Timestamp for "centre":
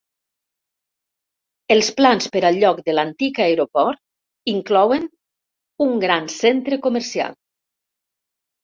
6.41-6.83